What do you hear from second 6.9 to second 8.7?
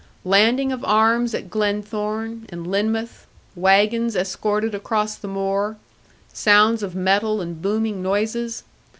metal and booming noises!